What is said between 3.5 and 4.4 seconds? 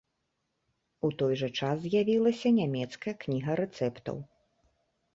рэцэптаў.